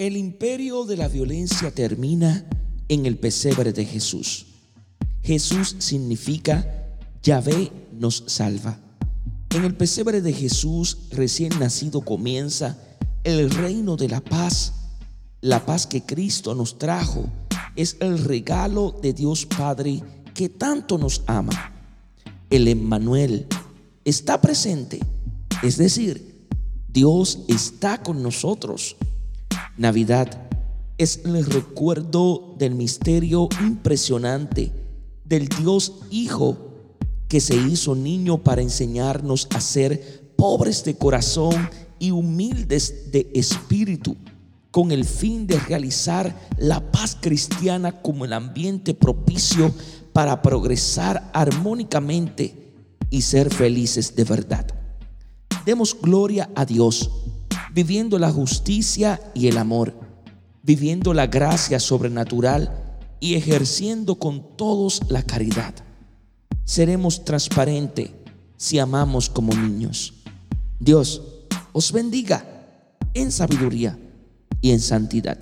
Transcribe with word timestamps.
El 0.00 0.16
imperio 0.16 0.86
de 0.86 0.96
la 0.96 1.08
violencia 1.08 1.74
termina 1.74 2.46
en 2.88 3.04
el 3.04 3.18
pesebre 3.18 3.74
de 3.74 3.84
Jesús. 3.84 4.46
Jesús 5.22 5.76
significa 5.78 6.88
Yahvé 7.22 7.70
nos 7.92 8.24
salva. 8.26 8.80
En 9.50 9.62
el 9.62 9.76
pesebre 9.76 10.22
de 10.22 10.32
Jesús 10.32 10.96
recién 11.10 11.52
nacido 11.58 12.00
comienza 12.00 12.78
el 13.24 13.50
reino 13.50 13.98
de 13.98 14.08
la 14.08 14.22
paz. 14.22 14.72
La 15.42 15.66
paz 15.66 15.86
que 15.86 16.00
Cristo 16.00 16.54
nos 16.54 16.78
trajo 16.78 17.26
es 17.76 17.98
el 18.00 18.24
regalo 18.24 18.98
de 19.02 19.12
Dios 19.12 19.44
Padre 19.44 20.02
que 20.32 20.48
tanto 20.48 20.96
nos 20.96 21.24
ama. 21.26 21.74
El 22.48 22.68
Emmanuel 22.68 23.46
está 24.06 24.40
presente, 24.40 24.98
es 25.62 25.76
decir, 25.76 26.48
Dios 26.88 27.40
está 27.48 28.02
con 28.02 28.22
nosotros. 28.22 28.96
Navidad 29.80 30.46
es 30.98 31.22
el 31.24 31.46
recuerdo 31.46 32.54
del 32.58 32.74
misterio 32.74 33.48
impresionante 33.62 34.70
del 35.24 35.48
Dios 35.48 35.94
Hijo 36.10 36.58
que 37.28 37.40
se 37.40 37.56
hizo 37.56 37.94
niño 37.94 38.36
para 38.36 38.60
enseñarnos 38.60 39.48
a 39.54 39.60
ser 39.62 40.34
pobres 40.36 40.84
de 40.84 40.96
corazón 40.96 41.70
y 41.98 42.10
humildes 42.10 43.10
de 43.10 43.30
espíritu, 43.32 44.18
con 44.70 44.92
el 44.92 45.06
fin 45.06 45.46
de 45.46 45.58
realizar 45.58 46.38
la 46.58 46.92
paz 46.92 47.16
cristiana 47.18 48.02
como 48.02 48.26
el 48.26 48.34
ambiente 48.34 48.92
propicio 48.92 49.72
para 50.12 50.42
progresar 50.42 51.30
armónicamente 51.32 52.74
y 53.08 53.22
ser 53.22 53.48
felices 53.48 54.14
de 54.14 54.24
verdad. 54.24 54.66
Demos 55.64 55.98
gloria 55.98 56.50
a 56.54 56.66
Dios 56.66 57.10
viviendo 57.72 58.18
la 58.18 58.30
justicia 58.30 59.20
y 59.34 59.48
el 59.48 59.58
amor, 59.58 59.94
viviendo 60.62 61.14
la 61.14 61.26
gracia 61.26 61.80
sobrenatural 61.80 62.98
y 63.20 63.34
ejerciendo 63.34 64.16
con 64.16 64.56
todos 64.56 65.02
la 65.08 65.22
caridad. 65.22 65.74
Seremos 66.64 67.24
transparentes 67.24 68.10
si 68.56 68.78
amamos 68.78 69.28
como 69.28 69.54
niños. 69.54 70.14
Dios 70.78 71.22
os 71.72 71.92
bendiga 71.92 72.44
en 73.14 73.32
sabiduría 73.32 73.98
y 74.60 74.70
en 74.72 74.80
santidad. 74.80 75.38